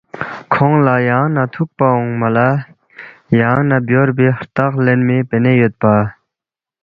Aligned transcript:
کھونگ 0.53 0.77
لہ 0.85 0.95
یانگ 1.07 1.31
نہ 1.35 1.43
تُھوکپا 1.53 1.87
اونگما 1.95 2.29
لہ 2.35 2.47
یانگ 3.39 3.65
نہ 3.69 3.77
بیوربی 3.87 4.27
ہرتخ 4.37 4.71
لینمی 4.85 5.17
پینے 5.29 5.51
یودپا 5.59 5.93